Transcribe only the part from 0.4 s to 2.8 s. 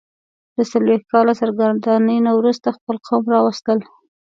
د څلوېښت کاله سرګرانۍ نه وروسته